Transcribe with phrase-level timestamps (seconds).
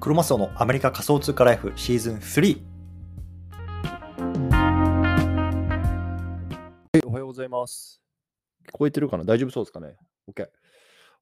[0.00, 2.62] クロマスオのアメリカ仮想通貨ライフシーズン3。
[6.92, 8.00] はい、おはようございます。
[8.68, 9.24] 聞こえてるかな？
[9.24, 9.96] 大丈夫そうですかね
[10.30, 10.42] ?OK。
[10.42, 10.50] おはよ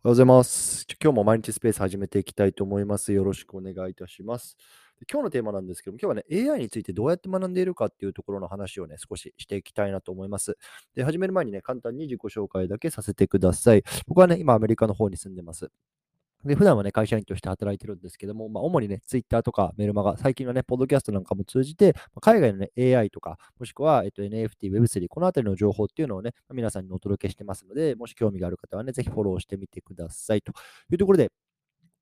[0.04, 0.86] うございます。
[1.02, 3.14] 今日も毎日スペース始めていきたいと思います。
[3.14, 4.58] よろしくお願いいたします。
[5.00, 10.58] で今日のテーマなんですけども、今日はね、AI についてどうやって学んでいるかっていうところの話をね、少ししていきたいなと思います。
[10.94, 13.82] で、始める前にね、簡単に自己紹介だけさせてください。
[14.06, 15.70] 僕はね、今アメリカの方に住んでます。
[16.46, 30.42] で、普段はね、会社員として働いてるんですけども、まあ、主にね、Twitter とかメルマガ、最近はね、ポッドキャストなんかも通じて、ま海外のね、AI とか、もしくは、えっと、NFT、Web3、このあたりの情報っていうのをね、皆さんにお届けしてますので、もし興味がある方はね、ぜひフォローしてみてください。
[30.42, 30.52] と
[30.90, 31.30] いうところで、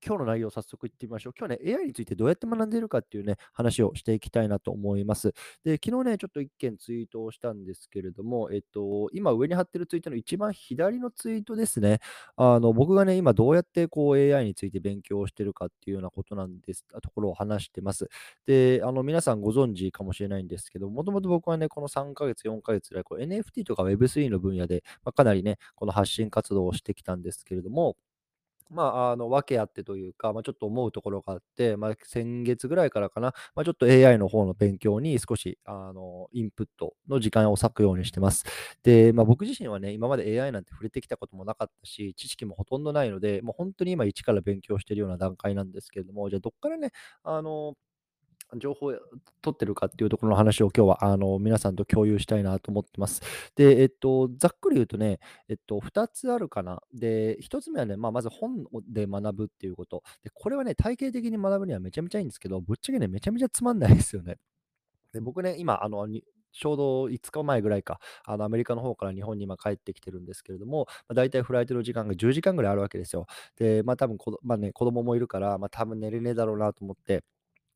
[0.07, 1.33] 今日の内容を早速いってみましょう。
[1.39, 5.33] 今日はね、AI についてどうやって学んでいるかっていうね、話をしていきたいなと思います。
[5.65, 12.01] で、昨日ね、ちょっと一件ツイートをしたんですけれども、えっと、今上に貼ってるツイートの一番左のツイートですね。
[12.37, 18.09] あの、僕がね、今どうやってこう AI について勉強してるかっていうようなことなんです、ところを話してます。
[18.47, 27.97] で、あの、皆さんご存知かもしれないんですけど、もともと僕はね、この3ヶ月、4ヶ月ぐらい、NFT とか Web3 の分野で、まあ、かなりね、この発信活動をしてきたんですけれども、
[28.71, 38.45] まあ、あの、訳あってというか、まあ、ちょっと思うところがあって、まあ、先月ぐらいからかな、まあ、ちょっと AI の方の勉強に少し、あの、インプットの時間を割くようにしてます。
[38.83, 46.91] で、まあ、僕自身はね、今まで AI なんて触れてきたこともなかったし、知識もほとんどないので、もう本当に今一から勉強しているような段階なんですけれども、じゃあどっからね、
[47.23, 47.75] あの、
[48.59, 48.95] 情報を
[49.43, 53.23] 取ってるかっていうところの話を今日はあの皆さんと共有したいなと思ってます。
[53.57, 56.83] で、えっと、ざっくり言うとね、えっと、2つあるかな。
[56.93, 60.03] で、1つ目はね、まあ、まず本で学ぶっていうこと。
[60.23, 64.39] で、これはね、体系的に学ぶにはめちゃめちゃいいんですけど、ぶっちゃけね、めちゃめちゃつまんないですよね。
[65.13, 66.07] で、僕ね、今、あの、
[66.55, 73.27] ちょうど5日前ぐらいか、あのアメリカの方から日本に今帰ってきてるんですけれども、まあ、大体フライトの時間が10時間ぐらいあるわけですよ。
[73.59, 77.25] で、まあ多分こど、まあね、子供もいるから、まあ多分寝れねえだろうなと思って、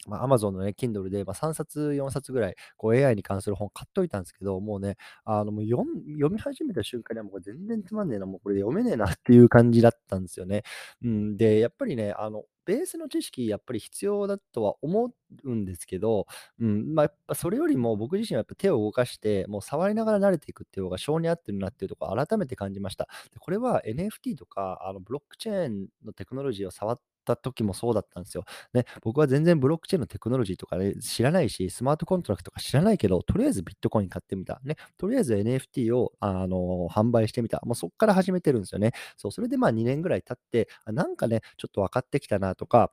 [0.06, 5.84] まあ、Amazon のね、Kindle で、まあ、3冊、4冊ぐらい、こう AI に関する本買っといたんですけど、もうね、あのもう読
[6.30, 10.62] み始めた瞬間にはもう全然つまんねえな、もうこれで読めねえなっていう感じだったんですよね。
[11.02, 15.10] うん、で、やっぱりね、あの、ベースの知識、やっぱり必要だとは思
[15.44, 16.26] うんですけど、
[16.60, 23.08] うん、まあ、やっぱそれよりも僕自身はやっぱ手を動かして、もう性りながら慣れていくっていう方が性に合ってるなっていうところを改めて感じました。
[23.32, 27.00] でこれは NFT とか、あのブロックチェーンのテクノロジーを触っ
[27.36, 28.44] た時もそうだったんですよ。
[28.72, 34.60] ね、僕は全然ブロックチェーンのテクノロジーとか、ね、知らないし、スマートコントラクトとか知らないけど、とりあえずビットコイン買ってみた。
[34.64, 37.60] ね、とりあえず NFT を、あの販売してみた。
[37.64, 38.92] もうそこから始めてるんですよね。
[39.16, 42.92] そう、それでまあ2年ぐらい経って、なんかね、ちょっと分かってきたなとか、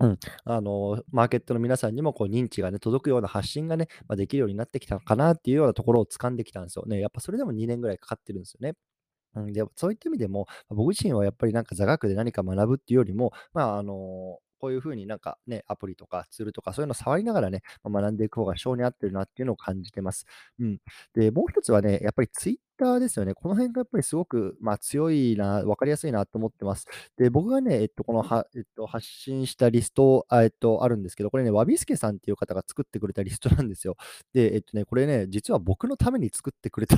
[0.00, 7.00] うん、あのマーケットの皆さんにもこう認知がね、届くような発信がね、まあ、できるようになってきたのかなっていうようなところを掴んできたんですよね。
[7.00, 8.74] やっぱそれでも2年ぐらいかかってるんですよね。
[9.36, 20.26] うん、でそういった意味でも、僕自身はやっぱりなんか座学で何か学ぶっていうよりも、まあ、あのこういうふうになんかね、アプリとかツールとかそういうのを触りながらね、まあ学んでいく方が性に合ってるなっていうのを感じてます。
[20.60, 20.78] うん。
[21.14, 23.34] で、もう一つはね、やっぱりツイッターですよね。
[23.34, 26.86] この辺がやっぱりすごく、まあ、強いな、わかりやすいなと思ってます。
[27.16, 33.96] で、僕がね、えっと、このは、えっと、発信したリスト、あえっと、あるんですけど、これね、わびすけさんっていう方が作ってくれたリストなんですよ。
[34.34, 36.96] で、えっとね、これね、実は僕のために作ってくれた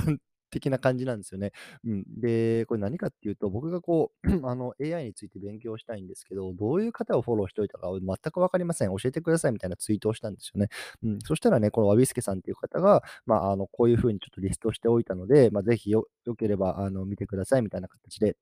[0.53, 1.51] 的な感じなんですよね。
[1.85, 2.03] うん。
[2.19, 8.89] で、これ何かっていうと、僕がこう、 あの、AI について勉強したいんですけど、どういう方をフォローしておいたか全くわかりません。
[8.89, 10.69] 教えてくださいみたいなツイートをしたんですよね。
[11.03, 11.19] うん。
[11.23, 18.37] そしたらね、このわびすけさんっていう方が、まあ、あの、こういうふうにちょっとリストしておいたので、まあ、ぜひよ、よければ、あの、見てくださいみたいな形で、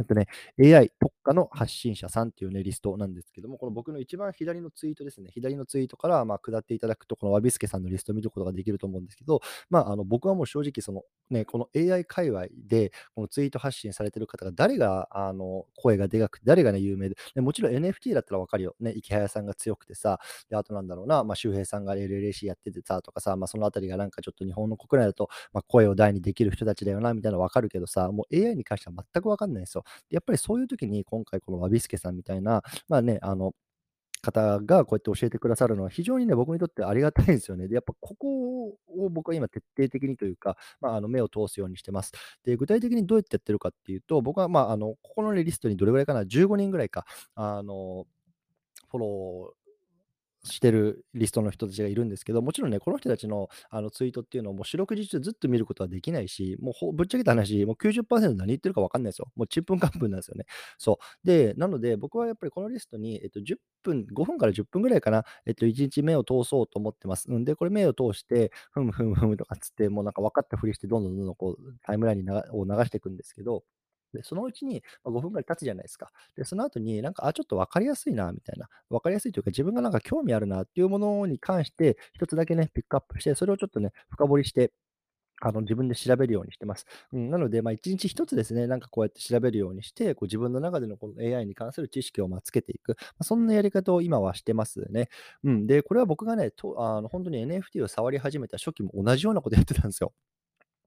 [0.00, 0.26] えっとね、
[0.58, 18.74] AI 特化の発信者さんっていうね、リストなんですけども、この僕の一番左のツイートですね、左のツイートから、まあ、下っていただくと、このわびすけさんのリストを見ることができると思うんですけど、まあ、あの、僕はもう正直、その、ね、この AI 界隈で、このツイート発信されてる方が、誰が、あの、声がでかくて、誰がね、有名で、でもちろん NFT だったらわかるよ。
[18.80, 20.18] ね、池早さんが強くてさ、
[20.48, 29.84] で、あとなんだろうな、まあ、周平さんが LLAC やっててさ、とかさ、まあ、そのあたりがなんかちょっと日本の国内だと、まあ、声を大にできる人たちだよな、みたいなのわかるけどさ、もう AI に関しては全くわかんないんですよ。
[30.10, 33.54] やっぱりそういう時に今回この侘助さんみたいな、まあね、あの、
[34.22, 37.68] 方がこうやって教えてくださるのは非常にね、僕にとってありがたいんですよね。
[37.68, 42.12] で、やっぱここを僕は今徹底的にというか、まあ、あの目を通すようにしてます。
[42.44, 48.06] で、具体的にどうやってやってるかっていうと、僕はまあ、あの、ここのリストにどれぐらいかな、15人ぐらいか、あの、
[48.90, 49.59] フォロー、
[50.44, 59.30] してるリストの人たちがいるんですけど、もちろんね、この人たちのあのツイートっていうのをもう四六時中ずっと見ることはできないし、もうほぶっちゃけた話、もう90%何言ってるか分かんないですよ。
[59.36, 60.44] もうちんぷんかんぷんなんですよね。
[60.78, 61.26] そう。
[61.26, 67.30] で、なので僕はやっぱりこのリストに、えっと、10分、5分から10分ぐらいかな、えっと、1日目を通そうと思ってます。
[67.32, 73.64] んで、これ目を通して、ふむふむふむとかつって、もうなんか分かったふりして、どんどんどんどんこうタイムラインを流していくんですけど、
[74.12, 76.10] で、そのうちにま5分ぐらい経つじゃないですか。
[76.36, 84.72] で、その後になんか、あ、ちょっと分かりやすいなみたいな、分かりやすいというか、自分がなんか興味あるなっていうものに関して、一つだけね、ピックアップして、それをちょっとね、深掘りして
[85.40, 86.86] あの、自分で調べるようにしてます。
[87.12, 95.08] うん、なので、まあ、1日1つですね、なんかこうやって調べるようにして、こう自分の中でのこの AI に関する知識をまつけていく、まあ、そんなやり方を今はしてますね。
[95.42, 100.12] うん、で、これは僕がね、とあの本当に NFT を触り始めた初期も同じようなことやってたんですよ。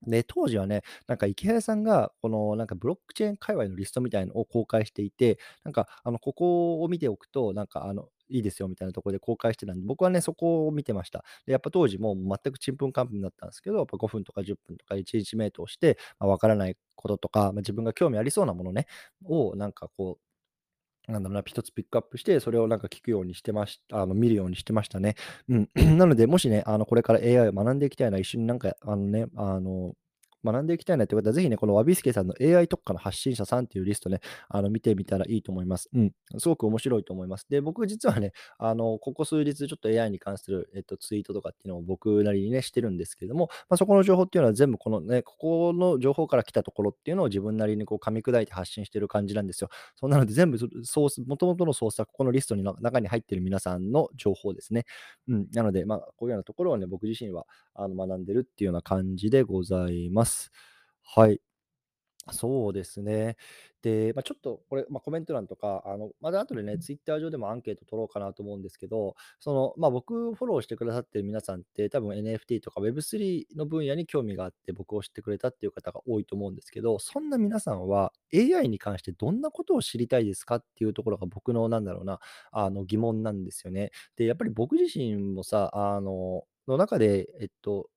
[0.08, 11.24] で、当時はね、なんか池谷さんが、このなんかブロックチェーン界隈のリストみたいのを公開していて、なんか、あの、ここを見ておくと、なんか、あの、いいですよみたいなところで公開してたんで、僕はね、そこを見てました。
[11.46, 18.88] で、やっぱ当時も全くちんぷんかんぷんだったんですけど、やっぱ5分とか10分とか1日目通して、まあ、わからないこととか、まあ、自分が興味ありそうなものね、
[19.26, 20.33] をなんかこう、
[21.08, 25.16] なんだろうな、一つピックアップして、それをなんか聞くようにしてました、あの見るようにしてましたね。
[25.50, 25.70] うん。
[25.98, 29.94] なので、もしね、あのこれから AI を学んでいきたいな、一緒になんか、あのね、あの、
[30.44, 34.20] 学んでいきたいなという方は、ぜひね、このワビスケさんの AI 特化の発信者さんっていうリストね、
[34.50, 35.90] あの見てみたらいいと思います。
[35.94, 36.12] うん。
[36.38, 37.46] すごく面白いと思います。
[37.50, 49.70] で、僕実はね、あの、ここ数日ちょっと AI に関する、えっと、ツイートとかっていうのを僕なりにね、してるんですけれども、まあ、そこの情報っていうのは全部このね、ここの情報から来たところっていうのを自分なりにこう噛み砕いて発信してる感じなんですよ。
[49.96, 54.86] そんなので全部ソース、もともとのソースはここのリストの中に入ってる皆さんの情報ですね。
[55.28, 55.48] うん。
[55.54, 60.33] なので、まあ、こういうようなところをね、僕自身はあの学んでるっていうような感じでございます。
[61.04, 61.42] はい。
[62.32, 63.36] そうですね。
[63.82, 82.20] で、まあ、ちょっとこれ、まあ、コメント欄とか、あの、まだ後でね、ツイッター上でもアンケート取ろうかなと思うんですけど、その、まあ、僕をフォローしてくださってる皆さんって、多分 NFT とか Web3 の分野に興味があって僕を知ってくれたっていう方が多いと思うんですけど、そんな皆さんは AI に関してどんなことを知りたいですかっていうところが僕のなんだろうな、
[82.52, 83.92] あの疑問なんですよね。
[84.16, 87.90] で、やっぱり僕自身もさ、あの、の中で、えっと、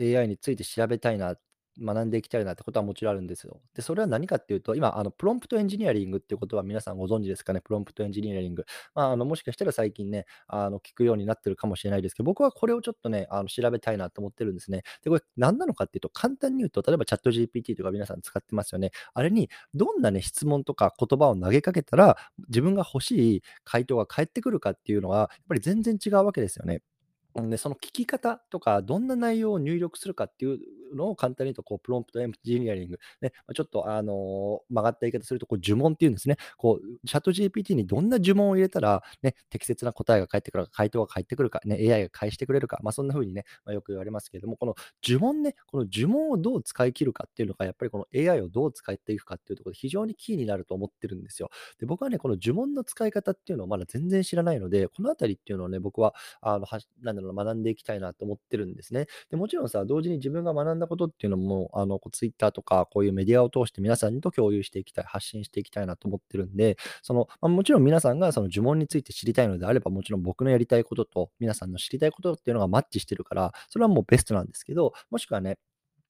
[0.00, 1.36] AI について調べたいな、
[1.80, 3.60] 学んでいきたいなってことはもちろんあるんですよ。
[3.74, 8.64] で、それは何かっていうと、今、あの、プロンプトエンジニアリングっていうことは皆さんご存知ですかね、プロンプトエンジニアリング。
[8.94, 14.82] まあ、あの、もしかしたら最近ね、あの、聞くようになってるかもしれないですけど、僕はこれをちょっとね、あの、調べたいなと思ってるんですね。
[15.02, 18.90] で、これ何なのかっていうと、簡単に言うと、例えばチャット GPT とか皆さん使ってますよね。
[19.14, 22.18] あれに、どんなね、質問とか言葉を投げかけたら、
[22.48, 26.82] 自分が欲しい回答が返ってくるかっていうのは、やっぱり全然違うわけですよね。
[27.34, 30.58] うんで、その聞き方とか、どんな内容を入力するかっていう
[30.94, 36.36] のを簡単に言うと、こう、プロンプトエンジニアリング、ね、ちょっと、あの、曲がった言い方すると、こう、呪文っていうんですね。
[36.58, 44.74] こう、チャット GPT にどんな呪文を入れたら、ね、適切な答えが返ってくるか、回答が返ってくるか、ね、AI が返してくれるか、ま、そんな風にね、ま、よく言われますけれども、この
[45.06, 51.48] 呪文ね、この呪文をどう使い切るかっていうのが、やっぱりこの AI をどう使っていくかっていうところで非常にキーになると思ってるんですよ。
[51.78, 59.06] で、僕はね、この呪文の使い方っていうのをまだ全然知らないので、このあたりっていうのをね、僕は、あの、はなんだろうな、学んでいきたいなと思ってるんですね。
[59.30, 75.58] で、もちろんさ、同時に自分が学んだことっていうのも、あの、こう Twitter とか、こういうメディアを通して皆さんと共有していきたい、発信していきたいなと思ってるんで、その、まあ、もちろん皆さんがその呪文について知りたいのであれば、もちろん僕のやりたいことと皆さんの知りたいことっていうのがマッチしてるから、それはもうベストなんですけど、もしくはね、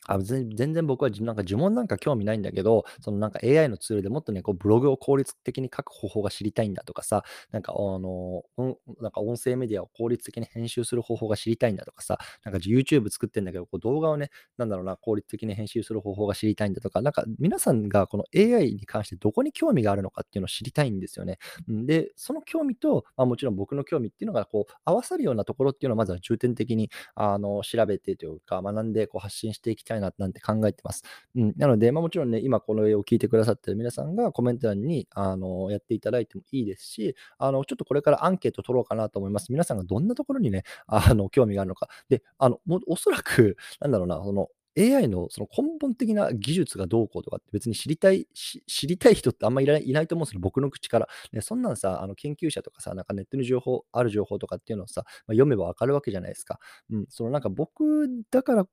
[0.06, 7.22] あ、全然僕はじなんか呪文なんか興味ないんだけど、そのなんか AI のツールでもっとね、こうブログを効率的に書く方法が知りたいんだとかさ、
[7.52, 8.08] なんかあの、
[8.56, 21.38] おなんか音声メディアを効率的に編集する方法が知りたいんだとかさ、なんか YouTube 作ってんだけど、こう動画をね、なんだろうな、効率的に編集する方法が知りたいんだとか、なんか皆さんがこの AI に関してどこに興味があるのかっていうのを知りたいんですよね。
[21.68, 31.02] で、その興味と、まあ、もちろん僕の興味っていうのがこう合わさるようなところっていうのをまずは重点的にあの調べてというか、学んでこう発信していきたいたいななんて考えてます。
[31.34, 39.52] うん、なので、まあ、もちろんね、今この絵を聞いてくださってる皆さんがコメント欄にあのやっていただいてもいいですし、あのちょっとこれからアンケート取ろうかなと思います。
[39.52, 41.88] 皆さんがどんなところにね、あの興味があるのか。
[42.08, 51.08] で、あのもおそらく、なんだろうな、その AI のその根本的な技術がどうこうとかって別に知りたい、知りたい人ってあんまりいないいないと思うんですよ、僕の口から。
[51.32, 56.58] ね、そんなんさ、あの研究者とかさ、なんかネットに情報、ある情報とかっていうのをさ、まあ、読めばわかるわけじゃないですか。
[56.90, 58.66] うん、そのなんか僕だから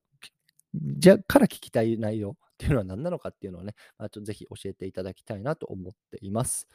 [0.74, 6.68] じゃから聞きたい内容っていうのは何なのかっていうのをね、まあ、ちょっとぜひ教えていただきたいなと思っています。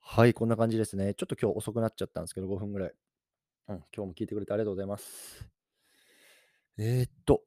[0.00, 1.14] はい、こんな感じですね。
[1.14, 2.92] ちょっと今日遅くなっちゃったんですけど、5分ぐらい。
[3.68, 5.48] うん、今日も聞いてくれてありがとうございます。
[6.78, 7.42] えー、っと、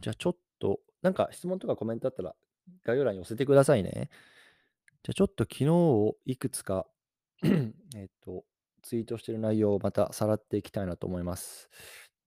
[0.00, 2.34] じゃあちょっと、なんか質問とかコメントあったら
[2.84, 4.10] 概要欄に寄せてくださいね。
[5.02, 6.86] じゃあちょっと昨日をいくつか
[7.94, 8.44] えっと、
[8.82, 11.68] ツイートしてる内容をまたさらっていきたいなと思います。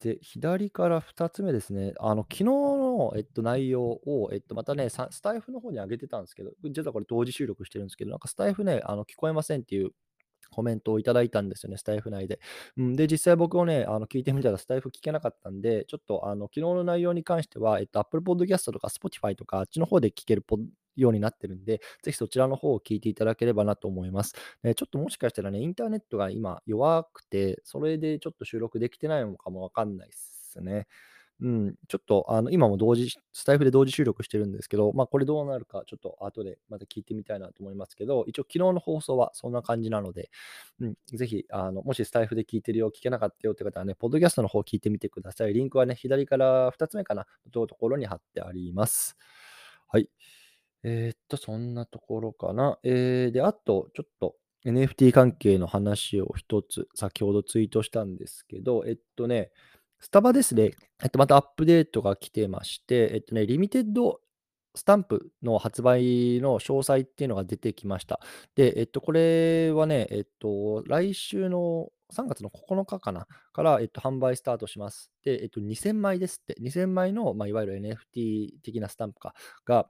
[0.02, 1.94] で、左から2つ目ですね。
[2.00, 9.92] あの、昨日の、えっと、内容を、えっと、またね、スタイフの方に上げてたんですけど、実はこれ同時収録してるんですけど、なんかスタイフね、あの聞こえませんっていう
[10.50, 12.40] コメントをいただいたんですよね、スタイフ内で。
[12.78, 20.60] うん、で、実際僕をね、あの聞いてみたらスタイフ聞けなかったんで、ちょっとあの昨日の内容に関しては、えっと、Apple Podcast とか Spotify とか、あっちの方で聞けるポッ
[20.96, 24.34] ようになってるんで、ぜひそちらの方を聞いていただければなと思います。
[24.76, 30.88] ちょっともしかしたらね、インターネットが今弱くて、それでちょっと収録できてないのかもわかんないですね。
[31.42, 40.30] うん、ちょっと、あの、今も同時、スタイフで同時収録してるんですけど、まあ、これどうなるか、ちょっと後でまた聞いてみたいなと思いますけど、一応昨日の放送はそんな感じなので、
[40.80, 45.54] うん、ぜひ、あの、もしスタイフで聞いてるよ、聞けなかったよって方はね、ポッドキャストの方聞いてみてください。
[45.54, 49.18] リンクはね、左から2つ目かな、のところに貼ってあります。
[49.88, 50.10] はい。
[50.84, 52.80] えーっと、そんなところかな。
[52.84, 54.36] えー、で、あと、ちょっと
[54.66, 59.52] NFT 関係の話を一つ、先ほどツイートしたんですけど、えっとね、
[60.00, 60.72] スタバですね、
[61.04, 64.20] えっと、またアップデートが来てまして、えっとね、リミテッド
[64.76, 68.20] スタンプの発売の詳細っていうのが出てきました。
[68.56, 75.12] で、えっと、これはね、えっと、来週の3月の9日かなから、えっと、販売スタートします。
[75.24, 76.56] で、えっと、2000枚ですって。
[76.62, 79.34] 2000枚の、まあ、いわゆる NFT 的なスタンプか
[79.66, 79.90] が、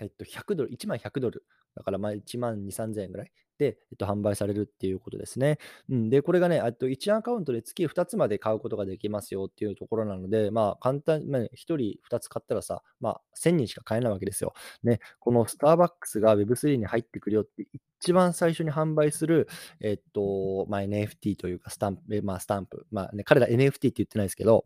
[0.00, 1.44] えっと、100ドル、1枚100ドル。
[1.74, 5.58] だから、まあ、1万2、3000円ぐらいで、えっと、販売されるっていうことですね。
[5.90, 14.54] うん、で、これがね、あと1アカウントで月2つまで買うことができますよっていうところなので、まあ、簡単、まあ、1人2つ買ったらさ、まあ、1000人しか買えないわけですよ。
[14.82, 17.66] ね、このスターバックスが Web3 に入ってくるよって
[18.00, 19.48] 一番最初に販売する、
[19.80, 22.86] えっと、まあ、NFT というか、スタンプ、まあ、スタンプ。
[22.90, 24.64] まあね、彼ら NFT って言ってないですけど、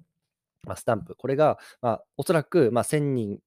[0.65, 1.15] まあ、スタンプ。
[1.17, 3.39] これが、まあ、おそらく、まあ、1000人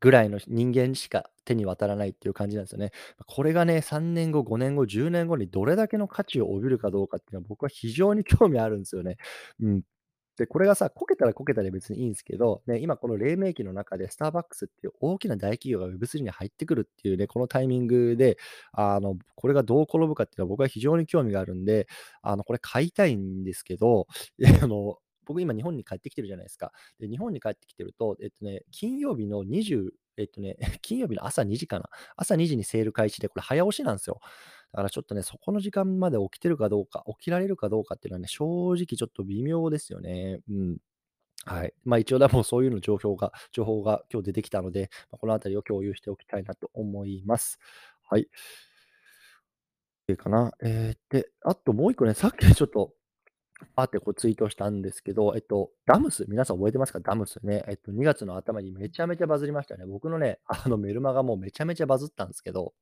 [0.00, 2.90] ぐらいの人間しか手に渡らないっていう感じなんですよね。
[3.26, 9.16] これがね、3年後、5年後、10年後にどれだけの価値を帯びるかどうかっていうのは僕は非常に興味あるんですよね。
[9.60, 9.82] うん。
[10.40, 18.38] で、これがさ、こけたらこけたで別にいいんですけど、ね、今この黎明期の中でスターバックスっていう大きな大企業が Web3 に入ってくるっていうね、このタイミングで、
[18.72, 21.88] あの、これがどう転ぶかっていうのは僕は非常に興味があるんで、
[22.22, 24.06] あの、これ買いたいんですけど、
[24.62, 24.98] あの、
[25.30, 26.72] 僕今日本に帰ってきてるじゃないですか。
[26.98, 31.88] で、日本に帰ってきてると、えっとね、金曜日の20、えっとね、 金曜日の朝2時かな。
[32.16, 34.20] 朝2時にセール開始で、これ早押しなんですよ。
[34.72, 38.44] だからちょっとね、そこの時間まで起きてるかどうか、起きられるかどうかっていうのはね、正
[38.74, 40.40] 直ちょっと微妙ですよね。
[40.48, 40.78] うん。
[41.46, 41.74] はい。
[41.84, 47.58] まあ一応でもそういうの情報が、情報が今日出てきたので、ま、このあたりを共有しておきたいなと思います。
[48.02, 48.28] はい。
[50.16, 50.52] かな。
[50.62, 52.92] えー、で、あともう一個ね、さっきちょっと
[53.76, 57.00] あってこうツイートしたんですけど、えっと、ダムス、皆さん覚えてますか？
[57.00, 57.64] ダムスね。
[57.68, 59.86] えっと、2月の頭にめちゃめちゃバズりましたね。
[59.86, 62.72] 僕のね、あのメルマガもめちゃめちゃバズったんですけど、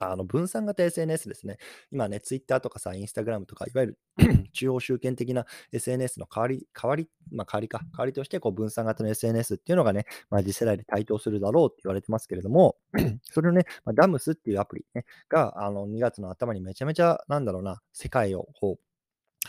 [0.00, 1.58] あの分散型 SNS ですね。
[1.90, 3.98] 今ね、Twitter とかさ、Instagram とか、いわゆる
[4.52, 12.76] 中央集権的な SNS の代わり、代わり、まあ、代わりか、代わりとしてこう分散型の SNS っていうのがね、まあ、次世代で台頭するだろうって言われてますけれども、
[13.22, 18.87] それをね、まあ、ダムスっていうアプリ、ね、があの2月の頭にめちゃめちゃ、なんだろうな、世界をこう、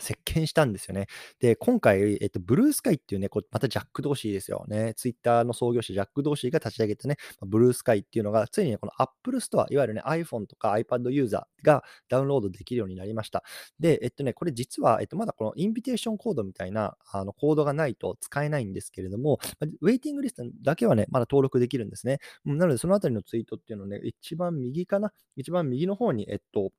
[0.00, 1.06] 席巻したんですよね。
[1.38, 4.94] で、今回、えっと、ブルースカイっていうね、こうまたジャック・ドーシーですよね。
[4.96, 7.16] ツイッターの創業者、ジャック・ドーシーが立ち上げたね、
[7.46, 13.44] ブルースカイっていうのが、ついにね、この Apple Store、いわゆるね、iPhone とか iPad ユーザーがダウンロードできるようになりました。
[13.78, 19.38] で、えっとね、これ実は、えっと、まだこのインビテーションコードみたいなあのコードがないと使えないんですけれども、
[19.80, 22.18] ウェイティングリストだけはね、まだ登録できるんですね。
[22.44, 25.12] なので、そのあたりのツイートっていうのをね、一番右かな？
[25.36, 26.72] 一番右の方に、えっと、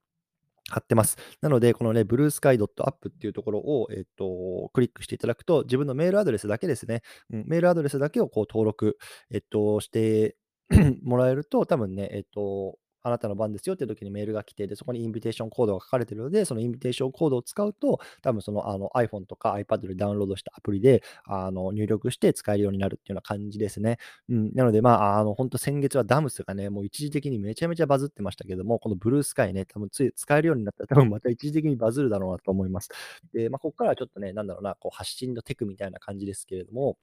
[0.71, 1.17] 貼ってます。
[1.41, 7.01] なので、このね、bluesky.app っていうところを、えっと、クリックしていただくと、自分のメールアドレスだけですね、
[7.31, 8.97] うん、メールアドレスだけをこう登録、
[9.31, 10.35] えっと、して
[11.03, 23.97] もらえると、多分ね、えっと、あなたの番ですよっていう時にメールが来て、で、そこにインビテーションコードが書かれてるので、そのインビテーションコードを使うと、多分そのあの iPhone とか iPad でダウンロードしたアプリであの入力して使えるようになるっていうような感じですね。
[24.29, 32.89] うん、なので、まあ、あの、本当先月はダムスがね、もう一時的にめちゃめちゃバズってましたけども、このブルースカイね、多分つい使えるようになったら、多分また一時的にバズるだろうなと思います。
[33.33, 36.97] で、まあ、ここからはちょっとね、なんだろうな、こう発信のテクみたいな感じですけれども、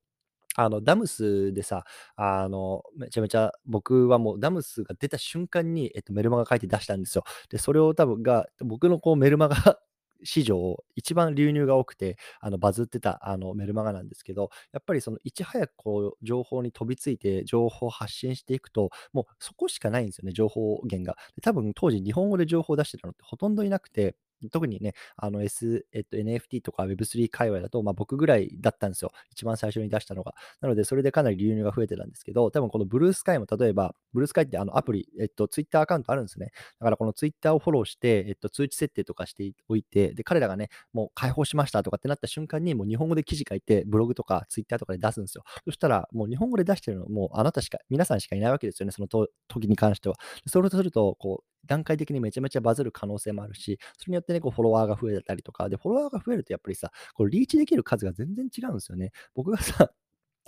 [0.56, 1.84] あの、ダムスでさ、
[2.16, 7.24] あの、めちゃめちゃ僕はもうダムスが出た瞬間に、えっと、メルマガ書いて出したんですよ。
[7.50, 9.56] で、それを多分が、僕のこうメルマガ
[10.24, 21.16] 史上一番流入が多くて、あのバズってたあのメルマガなんですけど、やっぱりそのいち早くこう情報に飛びついて情報を発信していくと、もうそこしかないんですよね、情報源が。
[21.42, 24.16] 多分当時日本語で情報を出してたのってほとんどいなくて、
[24.50, 29.12] 特にね、あの S、えっと、NFT とか Web3 界隈だと、まあ、僕ぐらいだったんですよ。
[29.30, 30.34] 一番最初に出したのが。
[30.60, 36.52] なので、それでかなり流入が増えてたんですけど、多分このブルースカイも例えば、ブルースカイってあのアプリ、えっと、Twitter アカウントあるんですね。
[36.78, 45.44] だからこの Twitter をフォローして、えっと、通知設定とかしておいて、で、彼らがね、もう解放しましたとかってなった瞬間に、もう日本語で記事書いて、ブログとか Twitter とかで出すんですよ。
[45.64, 49.08] そしたら、もう日本語で出してるの、もうあなたしか、皆さんしかいないわけですよね、その
[49.48, 50.16] 時に関しては。
[50.46, 59.12] それとすると、こう、段階的にめちゃめちゃバズる可能性もあるし、それによってね、こうフォロワーが増えたりとか、で、フォロワーが増えるとやっぱりさ、こうリーチできる数が全然違うんですよね。
[59.34, 59.90] 僕がさ、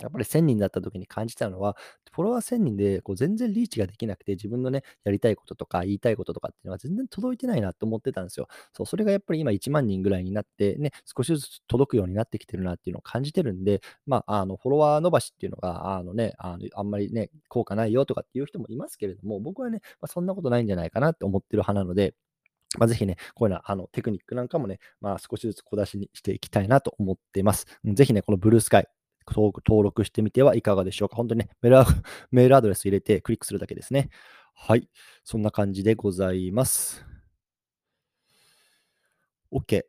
[0.01, 1.75] やっぱり1000人だった時に感じたのは、
[2.11, 8.47] フォロワー1000人でこう全然リーチができなくて、自分のね、やりたいこととか言いたいこととかっていうのが全然届いてないなと思ってたんですよ。
[8.75, 22.13] そう、それがやっぱり今1万人ぐらいになって、ね、少しずつ届くようになってきてるなっていうのを感じてるんで、まあ、あの、フォロワー伸ばしっていうのが、あのね、あのあんまりね、効果ないよとかっていう人もいますけれども、僕はね、まあ、そんなことないんじゃないかなって思ってる派なので、
[22.77, 27.65] まあ、ぜひね、こういうようなあのテクニックなんかもね、まあ、少しずつ小出しにしていきたいなと思っています。
[27.83, 28.87] ぜひね、このブルースカイ、
[29.27, 31.15] 登録してみてはいかがでしょうか。
[31.15, 31.49] 本当にね、
[32.31, 34.09] メールアドレス入れてクリックするだけですね。
[34.53, 34.89] はい。
[35.23, 37.05] そんな感じでございます。
[39.51, 39.83] OK。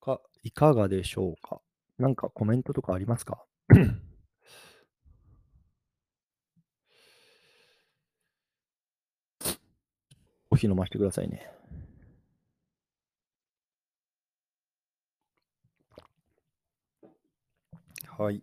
[0.00, 1.60] 他、いかがでしょうか
[1.98, 3.44] なんかコメントとかありますか？
[10.48, 11.59] コーヒー飲ませてくださいね。
[18.20, 18.42] はい。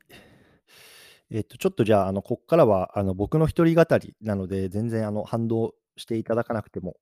[1.29, 6.96] えっと、ちょっとじゃあ、あの、こっからは、あの、僕の一人語りなので、全然、あの、反動していただかなくても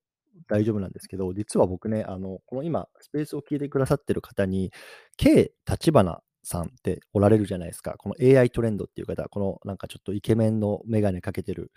[0.47, 4.71] 大丈夫なんですけど、実は僕ね、あの、この今、スペースを聞いてくださってる方に、
[5.17, 7.95] K 立花さんっておられるじゃないですか。
[7.97, 11.71] この AI トレンドっていう方、このなんかちょっとイケメンのメガネかけてる、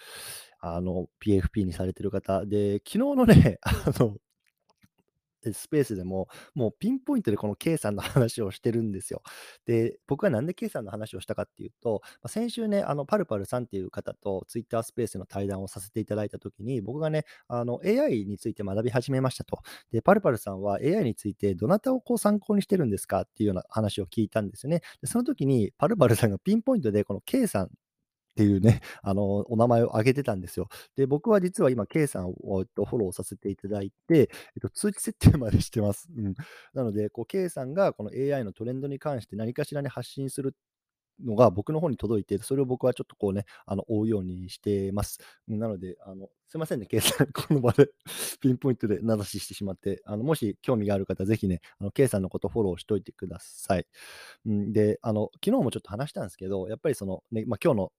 [0.61, 4.17] あの、PFP にされてる方で、昨日のね、 あの、
[5.53, 9.23] スペースでも、もうピンポイントでこの K さんの 話をしてるんですよ。
[9.67, 19.61] で、僕はなんで K さんの話をしたかっていうと、先週ね、あのパルパルさんっていう方と Twitter スペースの対談をさせていただいたときに、僕がね、あの AI について学び始めましたと。
[19.91, 24.83] で、パルパルさんは AI についてどなたをこう参考にしてるんですかっていうような話を聞いたんですよね。
[25.01, 27.71] でその時にパルパルさんがピンポイントでこの K さん
[28.39, 30.69] っていうね、 あの、お名前を挙げてたんですよ。
[30.95, 36.09] で、僕は実は今、K さんをフォローさせていただいて、えっと、通知設定までしてます。
[36.17, 36.35] うん。
[36.73, 40.55] なので、こう、K さんがこの AI のトレンドに関して何かしらに発信する
[41.25, 45.19] のが僕の方に届いて、それを僕はちょっとこうね、あの、追うようにしてます。
[45.49, 47.91] なので、あの、すいませんね、K さん、 この場で
[48.41, 53.87] ピンポイントで名指ししてしまって、あの、もし興味がある方、ぜひね、あの、K さんのことフォローしといてください。
[54.49, 57.93] ん、で、あの、昨日もちょっと話したんですけど、やっぱりその、ね、まあ、今日の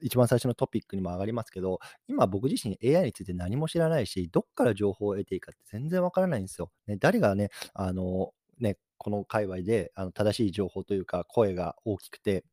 [0.00, 6.70] 一番最初のトピックにも上がりますけど、今僕自身 AI について何も知らないし、どっから情報を得ていいかって全然わからないんですよ。
[6.86, 12.44] ね、誰がね、あの、ね、この界隈であの正しい情報というか声が大きくて、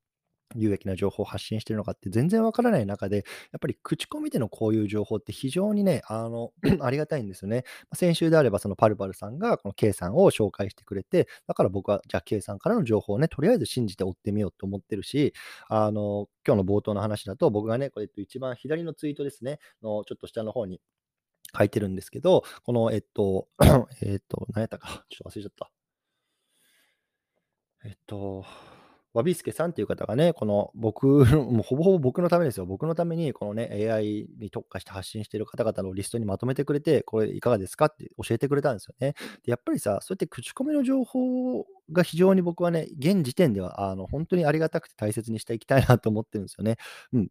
[0.55, 3.21] 有益な情報を発信しているのかって全然わからない中で、や
[3.57, 7.63] っぱり口コミでのこういう情報って非常にね、あの、 ありがたいんですよね。
[7.93, 15.33] 先週であれば、そのパルパルさんがこの K さんを紹介してくれて、だから僕はじゃあ K さんからの情報をね、とりあえず信じて追ってみようと思ってるし、
[15.67, 20.81] あの、今日の冒頭の話だと、僕がね、これ一番左のツイートですね、のちょっと下の方に
[21.57, 23.47] 書いてるんですけど、この、えっと、
[24.01, 25.71] えっと、何やったか、ちょっと忘れちゃった。
[27.85, 28.45] えっと、
[29.13, 32.65] わびすけさんっていう方がね、この僕、 もうほぼほぼ僕のためですよ。
[32.65, 39.13] 僕のために、このね、AI に特化して発信している方々のリストにまとめてくれて、これいかがですかって教えてくれたんですよね。
[39.43, 46.77] でやっぱりさ、そうやって口コミの情報が非常に僕はね、現時点では、あの、本当にありがたくて大切にしていきたいなと思ってるんですよね。
[47.13, 47.29] うん。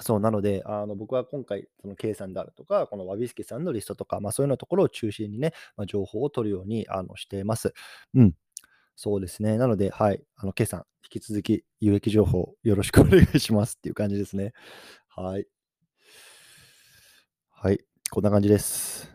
[0.00, 7.74] そう、なので、あの、僕は今回、その K さんであるとか、このわびすけさんのリストとか、まあ、そういうようなところを中心にね、まあ、情報を取るように、あの、しています。
[8.14, 8.34] うん。
[8.96, 9.58] そうですね。
[9.58, 10.22] なので、はい。
[10.36, 14.52] あの、K さん、引き続き有益情報よろしく お願いしますっていう感じですね。
[15.08, 15.46] はい。
[17.50, 17.84] はい。
[18.10, 19.10] こんな感じです。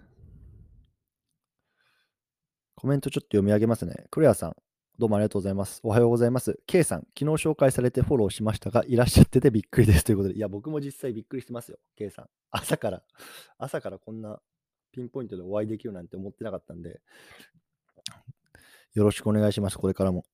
[2.75, 4.05] コメントちょっと読み上げますね。
[4.11, 4.55] クレアさん、
[4.99, 5.79] どうもありがとうございます。
[5.83, 6.59] おはようございます。
[6.67, 11.79] K さん、昨日紹介されてフォローしましたが、いらっしゃっててびっくりですということで、いや、僕も実際びっくりしてますよ。
[11.95, 12.29] K さん。
[12.51, 13.03] 朝から、
[13.57, 14.39] 朝からこんな
[14.91, 17.01] ピンポイントでお会いできるなんて思ってなかったんで、
[18.97, 20.25] よろしくお願いします、これからも。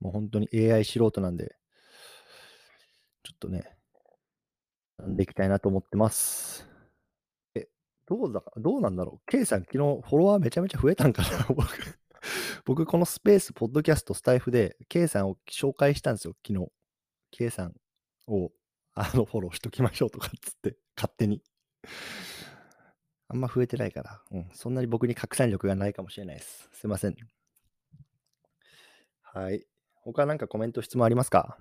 [0.00, 1.54] もう本当に AI 素人なんで、
[3.22, 3.72] ちょっとね、
[4.98, 6.68] できたいなと思ってます。
[7.54, 7.68] え、
[8.04, 11.46] どうだどうなんだろう ?K さん、昨日フォロワーめちゃめちゃ増えたんかな？
[11.54, 11.68] 僕、
[12.64, 16.72] 僕、このスペース、ポッドキャスト、スタイフで K さんを紹介したんですよ、昨日。
[17.30, 17.76] K さん
[18.26, 18.50] を
[18.94, 21.44] あのフォローしときましょうとかっつって、勝手に。
[23.28, 26.68] あんま増えてないから、うん、そんなに僕に拡散力がないかもしれないです。
[26.72, 27.37] すいません。
[29.34, 29.64] はい。
[29.94, 31.58] 他なんかコメント、質問ありますか？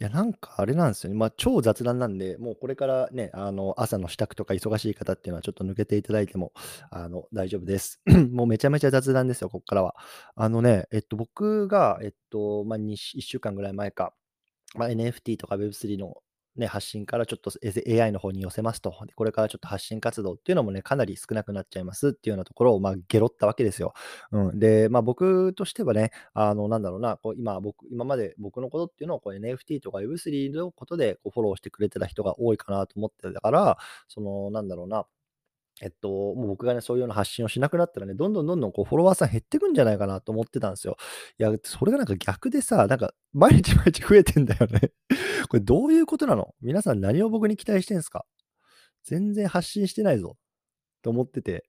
[0.00, 1.18] いや、なんかあれなんですよね。
[1.18, 6.52] まあ、超雑談なんで、もうこれからね、あの、朝の支度とか忙しい方っていうのはちょっと抜けていただいても、
[6.90, 8.00] あの、大丈夫です。
[8.32, 9.94] もうめちゃめちゃ雑談ですよ、ここからは。
[10.36, 14.14] あのね、えっと、僕が、えっと、まあ、1週間ぐらい前か、
[14.76, 16.16] まあ、NFT とか Web3 の
[16.56, 17.50] ね、発信からちょっと
[18.02, 18.92] AI の方に寄せますと。
[19.14, 23.94] これからちょっと発信活動っていうのもね、かなり少なくなっちゃいますっていうようなところを、まあ、ゲロったわけですよ。
[24.32, 35.06] うん、で、まあ、僕としてはね、あの、なんだろうな、こう今僕、今まで僕のことっていうのをこう NFT とか Web3 のことでこうフォローしてくれてた人が多いかなと思ってたから、その、なんだろうな、
[35.82, 40.96] えっと、もう僕がね、そういうような発信をしなくなったらね、どんどんどんどんこうフォロワーさん減ってくんじゃないかなと思ってたんですよ。
[41.38, 44.92] いや、それがなんか逆でさ、なんか毎日毎日増えてんだよね。
[45.48, 46.54] これどういうことなの？
[46.60, 48.26] 皆さん何を僕に期待してんすか？
[49.04, 50.36] 全然発信してないぞ。
[51.02, 51.64] と思ってて、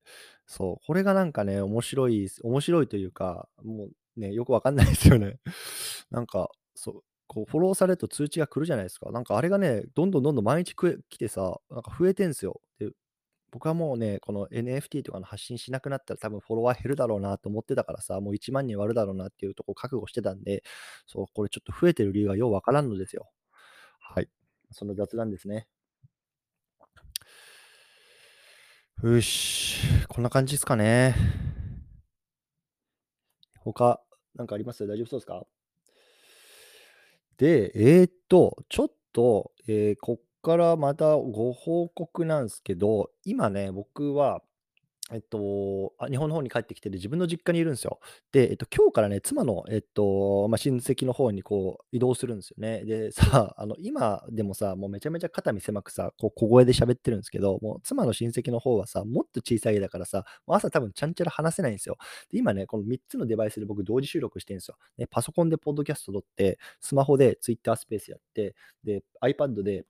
[0.47, 3.85] そう、これがなんかね、面白い、面白いというか、も
[4.17, 5.39] うね、よくわかんないですよね。
[6.11, 9.09] なんか、そう、こうフォローされると通知が来るじゃないですか。
[9.11, 12.59] なんかあれがね、どんどんどんどん毎日来てさ、なんか増えてんすよ。
[12.79, 12.89] で
[13.51, 20.63] 僕はもうね、この NFT とかの発信しなくなったら多分フォロワー減るだろうなと思ってたからさ、もう1万人割るだろうなっていうとこ覚悟してたんで、
[21.05, 23.29] そう、これちょっと増えてる理由がようわからんのですよ。
[23.99, 24.29] はい。
[24.71, 25.67] その雑談ですね。
[29.03, 31.15] よし、こんな感じですかね。
[33.59, 34.01] 他、
[34.35, 34.87] なんかあります？
[34.87, 35.45] 大丈夫そうですか？
[37.37, 44.41] で、えーっと、ちょっと、えーこっからまたご報告なんですけど、今ね、僕は、
[45.13, 47.99] えっと、あ、日本の方に帰ってきてて、自分の実家にいるんですよ。
[48.31, 52.85] で、えっと、今日からね、妻の、えっと、まあ、親戚の方にこう移動するんですよね。
[52.85, 61.97] で、さ、あの、今でもさ、もうめちゃめちゃ肩身狭くさ、こう小声で喋ってるんですけど、もう妻の親戚の方はさ、もっと小さい家だからさ、朝多分ちゃんちゃら話せないんですよ。
[62.31, 64.77] で、今ね、この3つのデバイスで僕同時収録してるんですよ。
[64.97, 69.85] ね、パソコンでポッドキャスト撮って、スマホで Twitter スペースやって、で、iPad で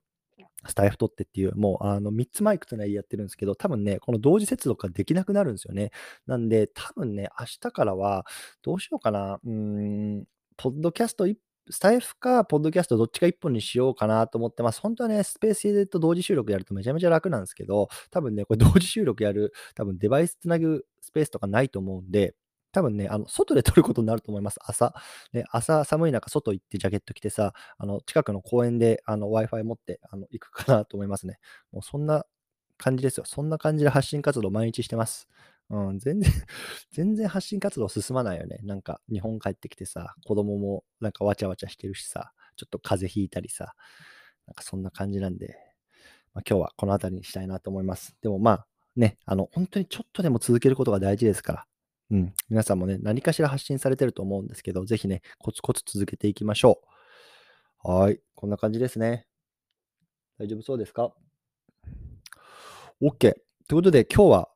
[0.66, 5.90] スタイフ取ってっていう、もうあの3つマイクつないでやってるんですけど、多分ね、この同時接続ができなくなるんですよね。
[6.26, 8.26] なんで、多分ね、明日からは、
[8.62, 10.24] どうしようかな、うーん、
[10.56, 11.36] ポッドキャスト1
[11.70, 14.80] スタイフか、ポッドキャストどっちか1本にしようかなと思ってます。
[14.80, 22.34] 本当はね、スペースと同時収録やるとめちゃめちゃ楽なんですけど、多分ね、これ同時収録やる、多分デバイスつなぐスペースとかないと思うんで、
[22.72, 24.58] 多分ね、あの、外で撮ることになると思います。
[24.64, 24.94] 朝。
[25.32, 31.38] ね、朝寒い中、外行ってジャケット着てさ、あの、近くの公園で、あの、Wi-Fi 持って、あの、行くかなと思いますね。
[31.70, 32.24] もうそんな
[32.78, 33.24] 感じですよ。
[33.26, 35.28] そんな感じで発信活動毎日してます。
[35.70, 36.30] うん、全然
[36.90, 38.58] 全然発信活動進まないよね。
[38.62, 43.74] なんか、日本帰ってきてさ、子供もなんかわちゃわちゃしてるしさ、ちょっと風邪ひいたりさ、
[44.46, 45.56] なんかそんな感じなんで、
[46.34, 48.16] まあ、今日はこの辺りにしたいなと思います。
[48.22, 51.66] でもまあ、ね、あの、本当にちょっとでも続けることが大事ですから、
[52.12, 52.34] うん。
[52.50, 56.82] 皆さんもね、何かしら発信されてると思うんですけど、ぜひね、コツコツ続けていきましょ
[57.84, 57.90] う。
[57.90, 58.20] はい。
[58.34, 59.26] こんな感じですね。
[60.38, 61.14] 大丈夫そうですか
[63.00, 63.16] ?OK。
[63.18, 63.34] という
[63.76, 64.48] ことで、今日は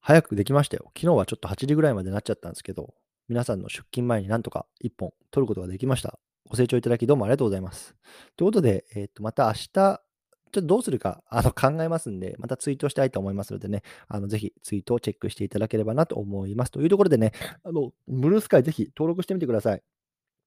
[0.00, 0.84] 早くできましたよ。
[0.88, 2.92] 昨日はちょっと8時ぐらいまでなっちゃったんですけど、
[3.28, 6.18] 皆さんの出勤前になんとか1本取ることができました。
[6.46, 7.96] ご清聴いただきどうもありがとうございます。
[8.36, 10.02] ということで、えっ、と、また明日
[10.52, 16.72] ちょっとどうするかあの考えますんで、 またツイートしたいと思いますのでね、あのぜひツイートをチェックしていただければなと思います。
[16.72, 17.32] というところでね、
[17.62, 19.82] あのブルースカイぜひ登録してみてください。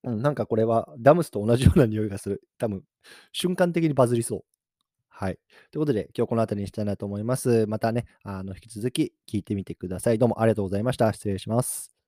[0.03, 2.43] うん、なんかこれはダムスと同じような匂いがする。
[2.57, 2.83] 多分、
[3.31, 4.43] 瞬間的にバズりそう。
[5.09, 5.39] はい。
[5.71, 7.65] ということで、今日この辺りにしたいなと思います。
[7.67, 10.17] またね、あの引き続き聞いてみてください。
[10.17, 11.13] どうもありがとうございました。
[11.13, 12.02] 失礼します。